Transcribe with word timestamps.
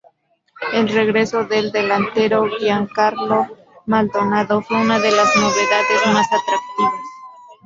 El 0.73 0.89
regreso 0.89 1.43
del 1.45 1.71
delantero 1.71 2.47
Giancarlo 2.59 3.45
Maldonado 3.85 4.63
fue 4.63 4.81
una 4.81 4.97
de 4.97 5.11
las 5.11 5.35
novedades 5.37 6.07
más 6.07 6.25
atractivas. 6.25 6.93